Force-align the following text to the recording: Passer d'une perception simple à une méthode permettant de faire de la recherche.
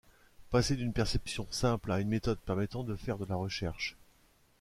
Passer 0.49 0.75
d'une 0.75 0.93
perception 0.93 1.45
simple 1.51 1.91
à 1.91 1.99
une 1.99 2.07
méthode 2.07 2.39
permettant 2.39 2.83
de 2.83 2.95
faire 2.95 3.19
de 3.19 3.25
la 3.25 3.35
recherche. 3.35 3.97